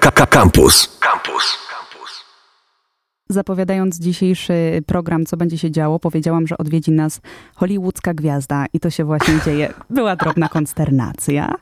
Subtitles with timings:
[0.00, 0.98] Campus.
[1.00, 1.66] Campus.
[3.28, 7.20] Zapowiadając dzisiejszy program, co będzie się działo, powiedziałam, że odwiedzi nas
[7.54, 9.72] hollywoodzka gwiazda i to się właśnie dzieje.
[9.90, 11.54] Była drobna konsternacja.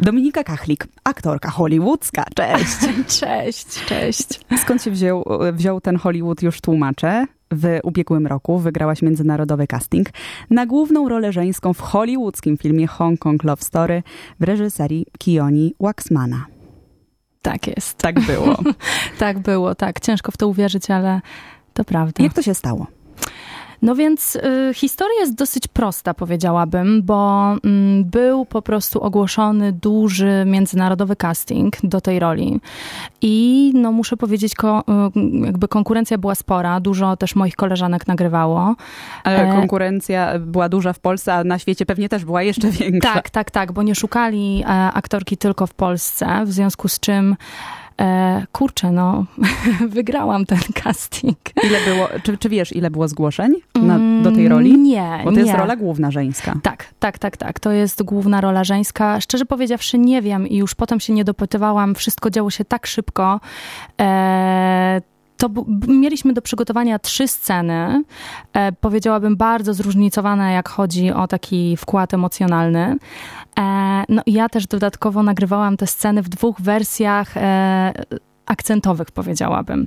[0.00, 2.24] Dominika Kachlik, aktorka hollywoodzka.
[2.34, 2.76] Cześć.
[3.20, 4.40] Cześć, cześć.
[4.62, 7.26] Skąd się wziął, wziął ten Hollywood, już tłumaczę.
[7.52, 10.08] W ubiegłym roku wygrałaś międzynarodowy casting
[10.50, 14.02] na główną rolę żeńską w hollywoodzkim filmie Hong Kong Love Story
[14.40, 16.59] w reżyserii Kioni Waxmana.
[17.42, 17.98] Tak jest.
[17.98, 18.58] Tak było.
[19.18, 20.00] tak było, tak.
[20.00, 21.20] Ciężko w to uwierzyć, ale
[21.74, 22.22] to prawda.
[22.22, 22.86] Jak to się stało?
[23.82, 27.58] No więc y, historia jest dosyć prosta, powiedziałabym, bo y,
[28.04, 32.60] był po prostu ogłoszony duży międzynarodowy casting do tej roli.
[33.22, 34.84] I no muszę powiedzieć, ko,
[35.16, 38.76] y, jakby konkurencja była spora, dużo też moich koleżanek nagrywało.
[39.24, 39.56] Ale e...
[39.56, 43.14] konkurencja była duża w Polsce, a na świecie pewnie też była jeszcze większa.
[43.14, 47.36] Tak, tak, tak, bo nie szukali e, aktorki tylko w Polsce, w związku z czym
[48.00, 49.24] E, kurczę, no,
[49.88, 51.38] wygrałam ten casting.
[51.62, 54.70] Ile było, czy, czy wiesz, ile było zgłoszeń na, do tej roli?
[54.70, 55.42] Mm, nie, Bo to nie.
[55.42, 56.54] jest rola główna żeńska.
[56.62, 57.60] Tak, tak, tak, tak.
[57.60, 59.20] To jest główna rola żeńska.
[59.20, 61.94] Szczerze powiedziawszy, nie wiem i już potem się nie dopytywałam.
[61.94, 63.40] Wszystko działo się tak szybko.
[64.00, 65.00] E,
[65.40, 65.48] to
[65.88, 68.04] mieliśmy do przygotowania trzy sceny,
[68.52, 72.96] e, powiedziałabym bardzo zróżnicowane, jak chodzi o taki wkład emocjonalny.
[73.60, 77.92] E, no i ja też dodatkowo nagrywałam te sceny w dwóch wersjach e,
[78.46, 79.86] akcentowych, powiedziałabym.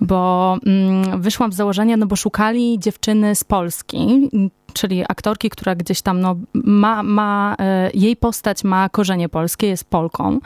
[0.00, 4.30] Bo mm, wyszłam z założenia, no bo szukali dziewczyny z Polski,
[4.74, 9.84] czyli aktorki, która gdzieś tam no, ma, ma e, jej postać ma korzenie polskie, jest
[9.84, 10.38] Polką.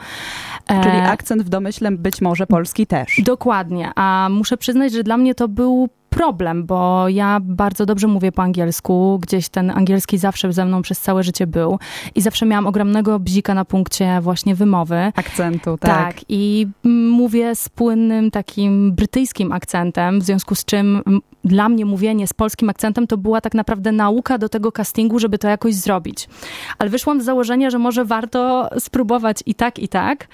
[0.83, 3.21] Czyli akcent w domyśle być może polski też.
[3.25, 8.31] Dokładnie, a muszę przyznać, że dla mnie to był problem, bo ja bardzo dobrze mówię
[8.31, 11.79] po angielsku, gdzieś ten angielski zawsze ze mną przez całe życie był
[12.15, 15.11] i zawsze miałam ogromnego bzika na punkcie właśnie wymowy.
[15.15, 15.89] Akcentu, tak.
[15.89, 16.67] Tak, i
[17.11, 21.01] mówię z płynnym takim brytyjskim akcentem, w związku z czym
[21.43, 25.37] dla mnie mówienie z polskim akcentem to była tak naprawdę nauka do tego castingu, żeby
[25.37, 26.27] to jakoś zrobić.
[26.77, 30.27] Ale wyszłam z założenia, że może warto spróbować i tak, i tak.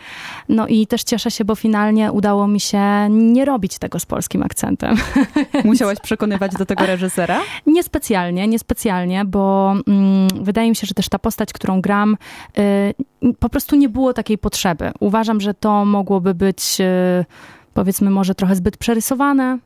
[0.49, 4.43] No i też cieszę się, bo finalnie udało mi się nie robić tego z polskim
[4.43, 4.95] akcentem.
[5.63, 7.41] Musiałaś przekonywać do tego reżysera?
[7.65, 12.17] Niespecjalnie, niespecjalnie, bo mm, wydaje mi się, że też ta postać, którą gram,
[12.57, 14.91] y, po prostu nie było takiej potrzeby.
[14.99, 17.25] Uważam, że to mogłoby być, y,
[17.73, 19.59] powiedzmy, może trochę zbyt przerysowane.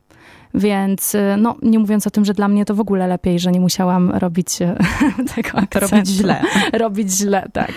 [0.54, 3.52] Więc, y, no, nie mówiąc o tym, że dla mnie to w ogóle lepiej, że
[3.52, 4.74] nie musiałam robić y,
[5.34, 5.96] tego akcentu.
[5.96, 6.42] Robić źle.
[6.82, 7.72] robić źle, tak.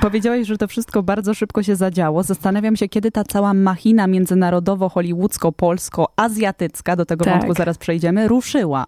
[0.00, 2.22] Powiedziałaś, że to wszystko bardzo szybko się zadziało.
[2.22, 7.34] Zastanawiam się, kiedy ta cała machina międzynarodowo-hollywoodzko-polsko-azjatycka, do tego tak.
[7.34, 8.86] wątku zaraz przejdziemy, ruszyła.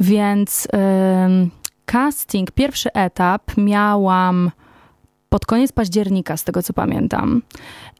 [0.00, 0.68] Więc
[1.86, 4.50] casting, pierwszy etap miałam
[5.34, 7.42] pod koniec października, z tego co pamiętam.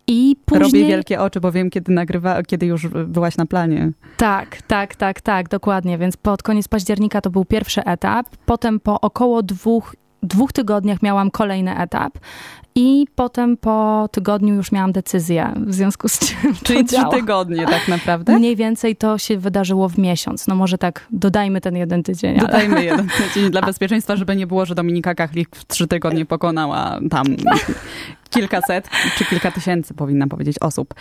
[0.06, 0.62] I później...
[0.62, 3.92] Robię wielkie oczy, bo wiem, kiedy nagrywa, kiedy już byłaś na planie.
[4.16, 5.98] Tak, tak, tak, tak, dokładnie.
[5.98, 8.26] Więc pod koniec października to był pierwszy etap.
[8.46, 12.18] Potem po około dwóch dwóch tygodniach miałam kolejny etap
[12.76, 17.88] i potem po tygodniu już miałam decyzję, w związku z czym Czyli trzy tygodnie tak
[17.88, 18.38] naprawdę?
[18.38, 20.46] Mniej więcej to się wydarzyło w miesiąc.
[20.46, 22.38] No może tak dodajmy ten jeden tydzień.
[22.38, 22.46] Ale...
[22.46, 26.98] Dodajmy jeden tydzień dla bezpieczeństwa, żeby nie było, że Dominika Kachlik w trzy tygodnie pokonała
[27.10, 27.26] tam
[28.30, 30.94] kilkaset czy kilka tysięcy, powinnam powiedzieć, osób.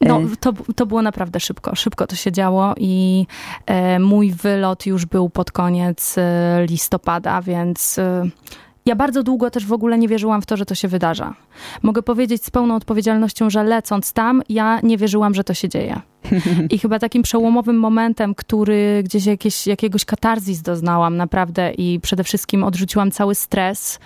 [0.00, 1.74] No, e, to, to było naprawdę szybko.
[1.74, 3.26] Szybko to się działo i
[3.66, 8.28] e, mój wylot już był pod koniec e, listopada, więc e,
[8.86, 11.34] ja bardzo długo też w ogóle nie wierzyłam w to, że to się wydarza.
[11.82, 16.00] Mogę powiedzieć z pełną odpowiedzialnością, że lecąc tam, ja nie wierzyłam, że to się dzieje.
[16.70, 22.64] I chyba takim przełomowym momentem, który gdzieś jakieś, jakiegoś katarzis doznałam naprawdę i przede wszystkim
[22.64, 23.98] odrzuciłam cały stres,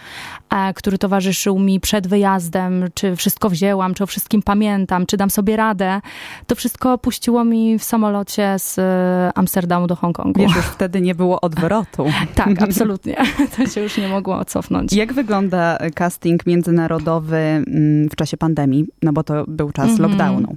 [0.50, 5.30] e, który towarzyszył mi przed wyjazdem, czy wszystko wzięłam, czy o wszystkim pamiętam, czy dam
[5.30, 6.00] sobie radę,
[6.46, 10.40] to wszystko opuściło mi w samolocie z e, Amsterdamu do Hongkongu.
[10.40, 12.06] Wiesz, już wtedy nie było odwrotu.
[12.34, 13.16] tak, absolutnie.
[13.56, 14.92] To się już nie mogło cofnąć.
[14.92, 18.86] Jak wygląda casting międzynarodowy mm, w czasie pandemii?
[19.02, 20.00] No bo to był czas mm -hmm.
[20.00, 20.56] lockdownu.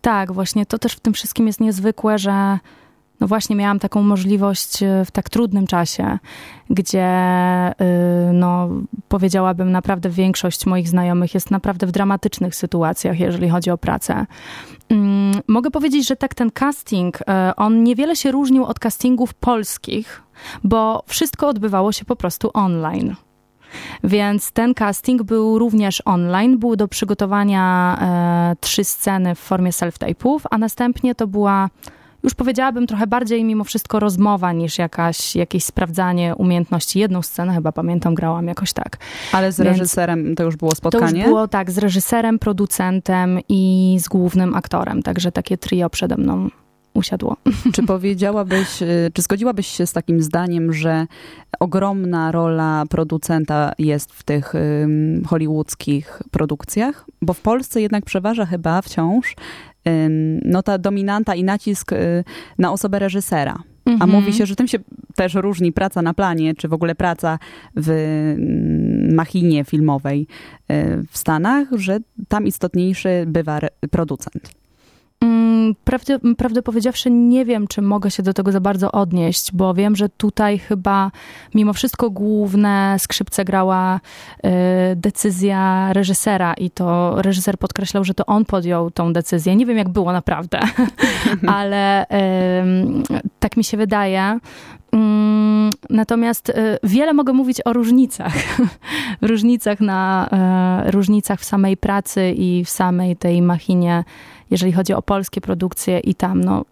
[0.00, 2.58] Tak, właśnie to też w tym wszystkim jest niezwykłe, że
[3.20, 6.18] no właśnie miałam taką możliwość e, w tak trudnym czasie,
[6.70, 7.74] gdzie e,
[8.32, 8.68] no,
[9.08, 14.26] powiedziałabym naprawdę większość moich znajomych jest naprawdę w dramatycznych sytuacjach, jeżeli chodzi o pracę.
[14.88, 20.22] Mm, mogę powiedzieć, że tak ten casting, e, on niewiele się różnił od castingów polskich,
[20.64, 23.14] bo wszystko odbywało się po prostu online.
[24.04, 26.58] Więc ten casting był również online.
[26.58, 31.68] Były do przygotowania e, trzy sceny w formie self-tape'ów, a następnie to była
[32.22, 36.98] już powiedziałabym trochę bardziej mimo wszystko rozmowa niż jakaś, jakieś sprawdzanie umiejętności.
[36.98, 38.96] Jedną scenę chyba pamiętam, grałam jakoś tak.
[39.32, 41.10] Ale z Więc reżyserem to już było spotkanie?
[41.10, 46.16] To już było tak, z reżyserem, producentem i z głównym aktorem, także takie trio przede
[46.16, 46.48] mną
[46.98, 47.36] usiadło.
[47.74, 51.06] Czy powiedziałabyś, y, czy zgodziłabyś się z takim zdaniem, że
[51.60, 54.52] ogromna rola producenta jest w tych
[55.26, 57.06] hollywoodzkich produkcjach?
[57.22, 59.34] Bo w Polsce jednak przeważa chyba wciąż
[60.44, 62.24] no ta dominanta i nacisk y,
[62.58, 63.58] na osobę reżysera.
[63.86, 64.10] A mhm.
[64.10, 64.78] mówi się, że tym się
[65.14, 67.38] też różni praca na planie, czy w ogóle praca
[67.76, 68.34] w
[69.12, 70.26] machinie filmowej
[70.70, 71.98] y, w Stanach, że
[72.28, 73.60] tam istotniejszy bywa
[73.90, 74.50] producent.
[75.68, 79.74] Mm, prawdę, prawdę powiedziawszy, nie wiem, czy mogę się do tego za bardzo odnieść, bo
[79.74, 81.10] wiem, że tutaj chyba
[81.54, 84.00] mimo wszystko główne skrzypce grała
[84.36, 84.48] y,
[84.96, 89.56] decyzja reżysera i to reżyser podkreślał, że to on podjął tą decyzję.
[89.56, 90.60] Nie wiem, jak było naprawdę,
[91.46, 92.06] ale y,
[93.38, 94.38] tak mi się wydaje.
[94.92, 95.27] Mm,
[95.90, 98.34] natomiast y, wiele mogę mówić o różnicach.
[99.22, 100.28] różnicach na
[100.86, 104.04] różnicach w samej pracy i w samej tej machinie
[104.50, 106.64] jeżeli chodzi o polskie produkcje i tam, no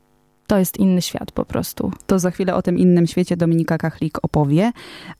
[0.46, 1.90] to jest inny świat po prostu.
[2.06, 4.72] To za chwilę o tym innym świecie Dominika Kachlik opowie.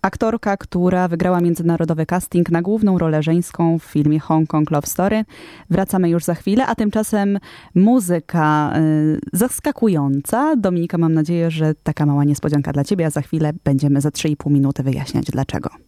[0.03, 5.25] Aktorka, która wygrała międzynarodowy casting na główną rolę żeńską w filmie Hong Kong Love Story.
[5.71, 7.39] Wracamy już za chwilę, a tymczasem
[7.75, 10.57] muzyka y, zaskakująca.
[10.57, 14.51] Dominika, mam nadzieję, że taka mała niespodzianka dla ciebie, a za chwilę będziemy za 3,5
[14.51, 15.86] minuty wyjaśniać dlaczego.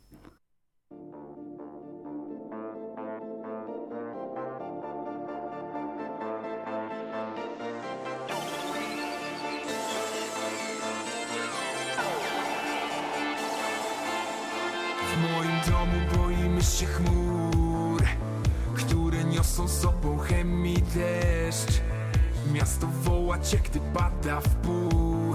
[23.29, 23.59] Woła cię,
[23.95, 25.35] pada w pół.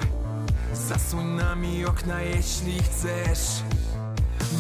[0.74, 3.64] Zasłoń nami okna, jeśli chcesz.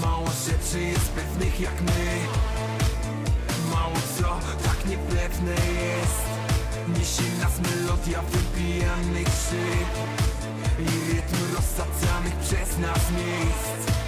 [0.01, 2.17] Mało rzeczy jest pewnych jak my.
[3.75, 4.23] Mało co
[4.63, 6.23] tak niepewne jest.
[6.99, 9.93] Niesie nas melodia wypijanych szyb
[10.79, 14.02] I rytm rozsadzanych przez nas miejsc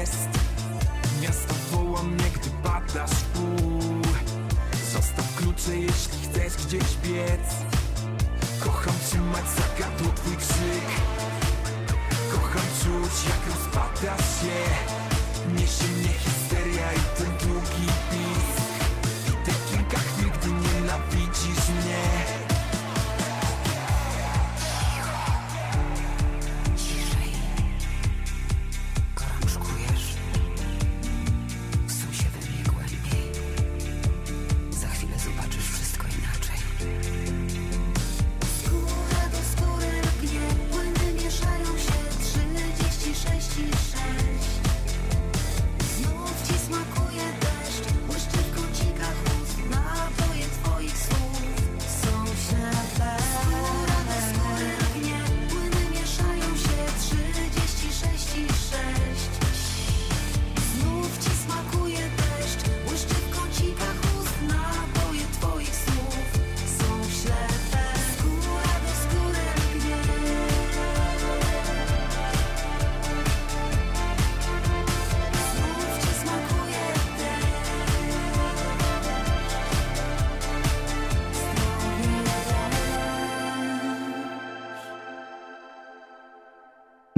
[0.00, 0.28] jest.
[1.22, 4.02] Miasto woła mnie, gdy padasz w pół
[4.92, 7.48] Zostaw klucze, jeśli chcesz gdzieś biec.
[8.60, 10.88] Kocham trzymać za gardło twój krzyk.
[12.32, 14.60] Kocham czuć, jak rozpadasz się.
[15.56, 18.61] Niesie mnie histeria i ten długi pis.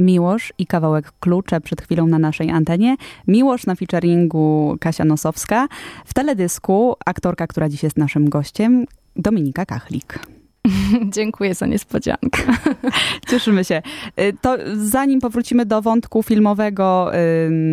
[0.05, 2.97] Miłosz i kawałek Klucze przed chwilą na naszej antenie.
[3.29, 5.69] Miłosz na featuringu Kasia Nosowska.
[6.05, 10.19] W teledysku aktorka, która dziś jest naszym gościem, Dominika Kachlik.
[11.15, 12.43] Dziękuję za niespodziankę.
[13.31, 13.83] Cieszymy się.
[14.21, 17.11] Y, to zanim powrócimy do wątku filmowego,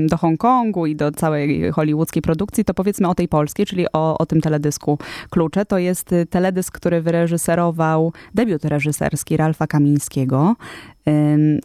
[0.07, 4.25] do Hongkongu i do całej hollywoodzkiej produkcji, to powiedzmy o tej polskiej, czyli o, o
[4.25, 4.97] tym teledysku
[5.29, 5.65] Klucze.
[5.65, 10.55] To jest y, teledysk, który wyreżyserował debiut reżyserski Ralfa Kamińskiego.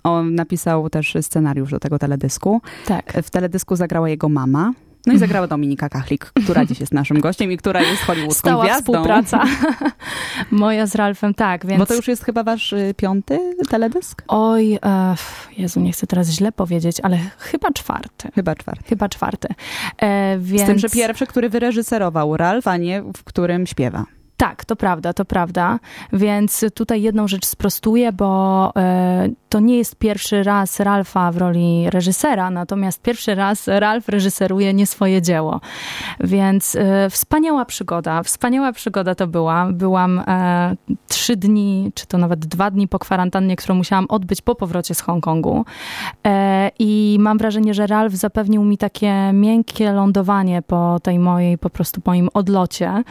[0.03, 2.61] On napisał też scenariusz do tego teledysku.
[2.87, 3.13] Tak.
[3.23, 4.73] W teledysku zagrała jego mama.
[5.07, 8.65] No i zagrała Dominika Kachlik, która dziś jest naszym gościem i która jest hollywoodzką Stała
[8.65, 8.93] gwiazdą.
[8.93, 9.45] współpraca
[10.51, 11.67] moja z Ralfem, tak.
[11.67, 11.79] Więc...
[11.79, 13.39] Bo to już jest chyba wasz y, piąty
[13.71, 14.23] teledysk?
[14.29, 15.15] Oj, e,
[15.59, 18.29] Jezu, nie chcę teraz źle powiedzieć, ale chyba czwarty.
[18.35, 18.85] Chyba czwarty.
[18.89, 19.49] Chyba czwarty.
[19.99, 20.63] E, więc...
[20.63, 24.05] Z tym, że pierwszy, który wyreżyserował Ralf, a nie w którym śpiewa.
[24.37, 25.79] Tak, to prawda, to prawda.
[26.13, 31.91] Więc tutaj jedną rzecz sprostuję, bo e, to nie jest pierwszy raz Ralfa w roli
[31.91, 35.61] reżysera, natomiast pierwszy raz Ralf reżyseruje nie swoje dzieło.
[36.21, 39.69] Więc e, wspaniała przygoda, wspaniała przygoda to była.
[39.73, 40.77] Byłam e,
[41.09, 45.01] trzy dni, czy to nawet dwa dni po kwarantannie, którą musiałam odbyć po powrocie z
[45.01, 45.65] Hongkongu.
[46.27, 51.71] E, I mam wrażenie, że Ralf zapewnił mi takie miękkie lądowanie po tej mojej, po
[51.71, 53.03] prostu moim odlocie.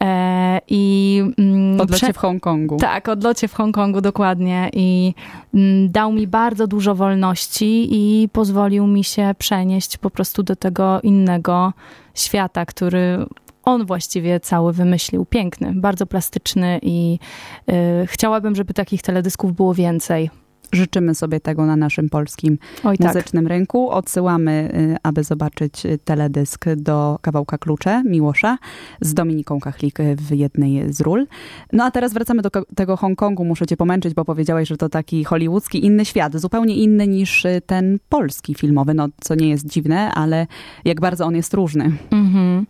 [0.00, 2.12] E, I mm, odlocie prze...
[2.12, 2.76] w Hongkongu.
[2.76, 4.70] Tak, odlocie w Hongkongu, dokładnie.
[4.72, 5.14] I
[5.54, 11.00] mm, dał mi bardzo dużo wolności i pozwolił mi się przenieść po prostu do tego
[11.00, 11.72] innego
[12.14, 13.26] świata, który
[13.62, 15.24] on właściwie cały wymyślił.
[15.24, 17.18] Piękny, bardzo plastyczny i
[17.66, 17.74] yy,
[18.06, 20.30] chciałabym, żeby takich teledysków było więcej.
[20.72, 23.06] Życzymy sobie tego na naszym polskim Oj, tak.
[23.06, 23.50] muzycznym tak.
[23.50, 23.90] rynku.
[23.90, 28.58] Odsyłamy, y, aby zobaczyć y, teledysk do kawałka Klucze Miłosza
[29.00, 31.26] z Dominiką Kachlik w jednej z ról.
[31.72, 33.44] No a teraz wracamy do tego Hongkongu.
[33.44, 37.62] Muszę cię pomęczyć, bo powiedziałaś, że to taki hollywoodzki inny świat, zupełnie inny niż y,
[37.66, 40.46] ten polski filmowy, no co nie jest dziwne, ale
[40.84, 41.92] jak bardzo on jest różny.
[42.10, 42.66] Mhm.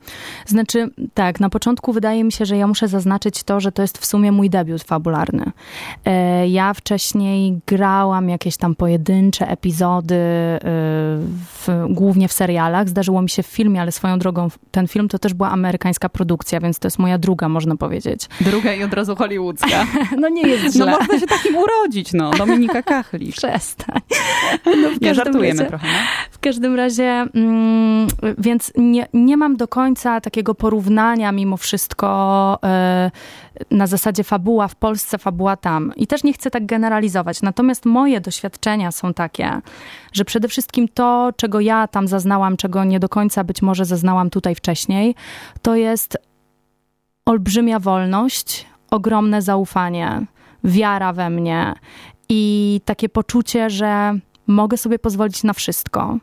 [0.47, 3.99] Znaczy, tak, na początku wydaje mi się, że ja muszę zaznaczyć to, że to jest
[3.99, 5.45] w sumie mój debiut fabularny.
[6.05, 10.59] E, ja wcześniej grałam oglądałam jakieś tam pojedyncze epizody, y,
[11.65, 12.89] w, głównie w serialach.
[12.89, 16.61] Zdarzyło mi się w filmie, ale swoją drogą ten film to też była amerykańska produkcja,
[16.61, 18.29] więc to jest moja druga, można powiedzieć.
[18.41, 19.87] Druga i od razu hollywoodzka.
[20.21, 20.87] no nie jest źle.
[20.87, 22.31] No można się takim urodzić, no.
[22.31, 23.33] Dominika Kachli.
[23.33, 24.01] Przestań.
[24.83, 25.87] No, nie, żartujemy razie, trochę.
[25.87, 25.99] No?
[26.31, 28.07] W każdym razie, mm,
[28.39, 34.75] więc nie, nie mam do końca takiego porównania mimo wszystko y, na zasadzie fabuła w
[34.75, 35.93] Polsce, fabuła tam.
[35.97, 37.43] I też nie chcę tak generalizować.
[37.43, 39.61] Natomiast moje doświadczenia są takie,
[40.13, 44.31] że przede wszystkim to, czego ja tam zaznałam, czego nie do końca być może zaznałam
[44.31, 45.15] tutaj wcześniej,
[45.63, 46.19] to jest
[47.27, 50.27] olbrzymia wolność, ogromne zaufanie,
[50.65, 51.75] wiara we mnie
[52.29, 54.15] i takie poczucie, że
[54.47, 56.19] mogę sobie pozwolić na wszystko.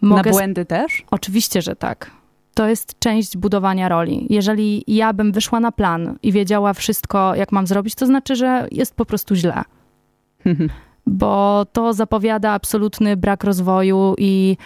[0.00, 1.04] Mogę na błędy też?
[1.10, 2.19] Oczywiście, że tak.
[2.60, 4.26] To jest część budowania roli.
[4.30, 8.68] Jeżeli ja bym wyszła na plan i wiedziała wszystko, jak mam zrobić, to znaczy, że
[8.70, 9.62] jest po prostu źle.
[11.06, 14.56] bo to zapowiada absolutny brak rozwoju i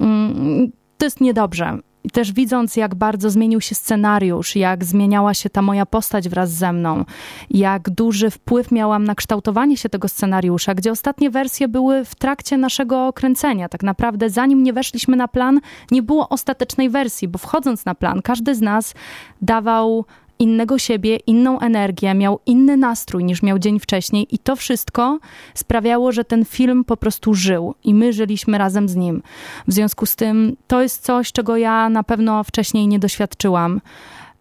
[0.00, 1.78] mm, to jest niedobrze.
[2.04, 6.50] I też widząc, jak bardzo zmienił się scenariusz, jak zmieniała się ta moja postać wraz
[6.50, 7.04] ze mną,
[7.50, 12.58] jak duży wpływ miałam na kształtowanie się tego scenariusza, gdzie ostatnie wersje były w trakcie
[12.58, 13.68] naszego kręcenia.
[13.68, 18.22] Tak naprawdę, zanim nie weszliśmy na plan, nie było ostatecznej wersji, bo wchodząc na plan,
[18.22, 18.94] każdy z nas
[19.42, 20.04] dawał
[20.42, 25.18] innego siebie, inną energię, miał inny nastrój niż miał dzień wcześniej i to wszystko
[25.54, 29.22] sprawiało, że ten film po prostu żył i my żyliśmy razem z nim.
[29.68, 33.80] W związku z tym to jest coś, czego ja na pewno wcześniej nie doświadczyłam.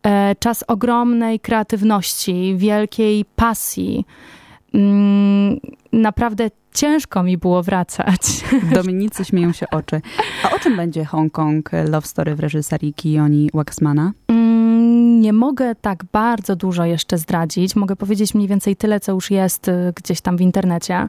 [0.04, 4.06] E, czas ogromnej kreatywności, wielkiej pasji.
[4.74, 5.60] Mm,
[5.94, 8.22] naprawdę ciężko mi było wracać.
[8.76, 10.02] Dominicy śmieją się oczy.
[10.44, 14.12] A o czym będzie Hong Kong Love Story w reżyserii Kioni Waxmana?
[15.22, 17.76] Nie mogę tak bardzo dużo jeszcze zdradzić.
[17.76, 21.08] Mogę powiedzieć mniej więcej tyle, co już jest y, gdzieś tam w internecie.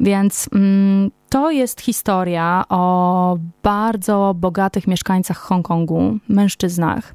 [0.00, 7.14] Więc mm, to jest historia o bardzo bogatych mieszkańcach Hongkongu, mężczyznach,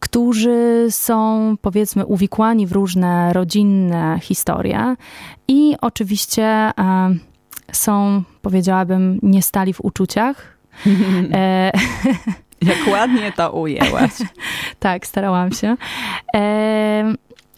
[0.00, 4.96] którzy są powiedzmy uwikłani w różne rodzinne historie
[5.48, 6.72] i oczywiście e,
[7.72, 10.58] są, powiedziałabym, nie stali w uczuciach.
[11.32, 11.72] e,
[12.62, 14.10] Jak ładnie to ujęłaś.
[14.78, 15.76] tak, starałam się.
[16.34, 17.14] E,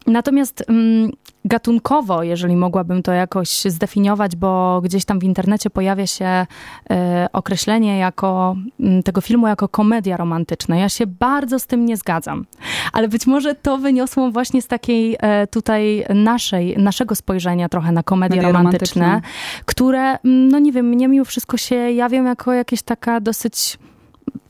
[0.07, 1.11] natomiast mm,
[1.45, 6.47] gatunkowo, jeżeli mogłabym to jakoś zdefiniować, bo gdzieś tam w internecie pojawia się
[6.91, 10.77] e, określenie jako, m, tego filmu jako komedia romantyczna.
[10.77, 12.47] Ja się bardzo z tym nie zgadzam.
[12.93, 18.03] Ale być może to wyniosło właśnie z takiej e, tutaj naszej, naszego spojrzenia trochę na
[18.03, 19.31] komedie romantyczne, romantyczne,
[19.65, 23.79] które, no nie wiem, mnie mimo wszystko się jawią jako jakieś taka dosyć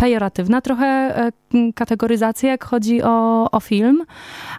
[0.02, 1.32] pejoratywna trochę e,
[1.75, 4.02] kategoryzacja, jak chodzi o, o film.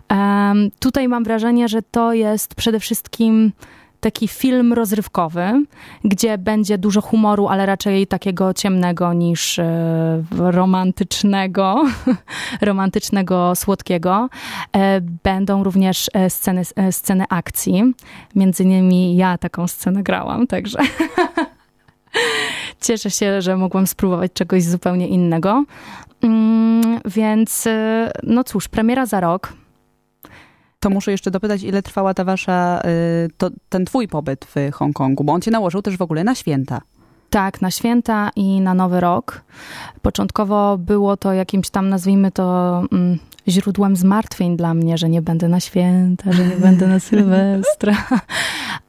[0.10, 3.52] Em, tutaj mam wrażenie, że to jest przede wszystkim
[4.00, 5.66] taki film rozrywkowy,
[6.04, 11.86] gdzie będzie dużo humoru, ale raczej takiego ciemnego niż e, romantycznego,
[12.62, 14.30] romantycznego, słodkiego.
[14.76, 17.94] E, Będą również e, sceny, sceny akcji.
[18.36, 20.80] Między innymi ja taką scenę grałam, także
[22.84, 25.64] cieszę się, że mogłam spróbować czegoś zupełnie innego.
[26.22, 29.54] Mm, Więc, e, no cóż, premiera za rok.
[30.80, 32.82] To muszę jeszcze dopytać, ile trwała ta wasza,
[33.26, 36.36] y, to, ten twój pobyt w Hongkongu, bo on cię nałożył też w ogóle na
[36.36, 36.82] święta.
[37.30, 39.44] Tak, na święta i na Nowy Rok.
[40.02, 45.48] Początkowo było to jakimś tam, nazwijmy to, mm, źródłem zmartwień dla mnie, że nie będę
[45.48, 47.96] na święta, że nie będę na Sylwestra.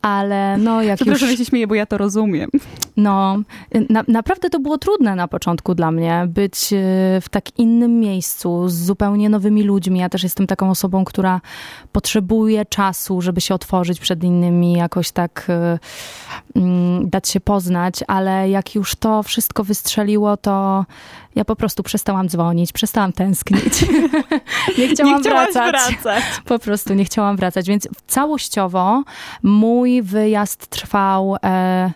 [0.02, 1.08] Ale no, jak już...
[1.08, 2.50] Przepraszam, że się śmieję, bo ja to rozumiem.
[2.96, 3.38] No,
[3.90, 6.76] na, naprawdę to było trudne na początku dla mnie, być e,
[7.20, 10.00] w tak innym miejscu, z zupełnie nowymi ludźmi.
[10.00, 11.40] Ja też jestem taką osobą, która
[11.92, 15.78] potrzebuje czasu, żeby się otworzyć przed innymi, jakoś tak e,
[16.56, 20.84] mm, dać się poznać, ale jak już to wszystko wystrzeliło, to
[21.34, 23.86] ja po prostu przestałam dzwonić, przestałam tęsknić.
[24.78, 25.72] nie chciałam Nie wracać.
[25.72, 26.24] wracać.
[26.44, 29.02] Po prostu nie chciałam wracać, więc całościowo
[29.42, 31.92] mój wyjazd trwał e,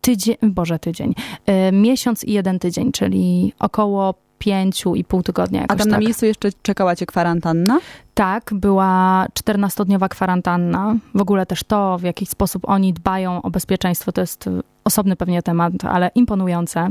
[0.00, 1.14] tydzień, boże tydzień,
[1.46, 5.96] e, miesiąc i jeden tydzień, czyli około pięciu i pół tygodnia A jakoś tam na
[5.96, 6.04] tak.
[6.04, 7.78] miejscu jeszcze czekała cię kwarantanna?
[8.14, 10.96] Tak, była 14-dniowa kwarantanna.
[11.14, 14.48] W ogóle też to, w jaki sposób oni dbają o bezpieczeństwo, to jest
[14.86, 16.90] osobny pewnie temat, ale imponujące.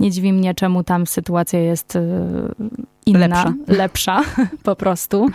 [0.00, 2.00] Nie dziwi mnie, czemu tam sytuacja jest y,
[3.06, 3.54] inna, Lepsza.
[3.66, 4.22] lepsza
[4.62, 5.28] po prostu.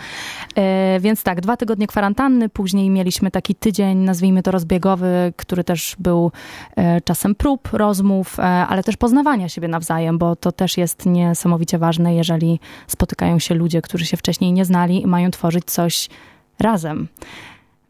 [0.56, 5.96] E, Więc tak, dwa tygodnie kwarantanny, później mieliśmy taki tydzień, nazwijmy to rozbiegowy, który też
[5.98, 6.32] był
[6.76, 11.78] e, czasem prób, rozmów, e, ale też poznawania siebie nawzajem, bo to też jest niesamowicie
[11.78, 16.08] ważne, jeżeli spotykają się ludzie, którzy się wcześniej nie znali i mają tworzyć coś
[16.58, 17.08] razem.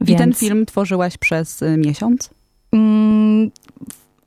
[0.06, 2.30] I ten film tworzyłaś przez y, miesiąc?
[2.72, 3.50] Mm,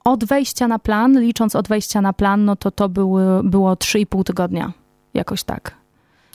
[0.04, 4.24] Od wejścia na plan, licząc od wejścia na plan, no to to były, było 3,5
[4.24, 4.74] tygodnia.
[5.14, 5.76] Jakoś tak.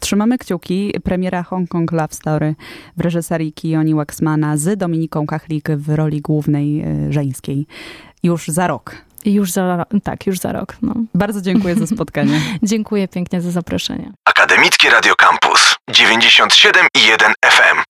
[0.00, 0.92] Trzymamy kciuki.
[1.04, 2.54] Premiera Hong Kong Love Story
[2.96, 7.66] w reżyserii Kioni Waxmana z Dominiką Kachlik w roli głównej y, żeńskiej.
[8.22, 8.94] Już za rok.
[9.24, 10.76] Już za, tak, już za rok.
[10.82, 10.94] No.
[11.14, 12.40] Bardzo dziękuję za spotkanie.
[12.62, 14.12] Dziękuję pięknie za zaproszenie.
[14.24, 17.87] Akademickie Radio Campus 97 i 1 FM.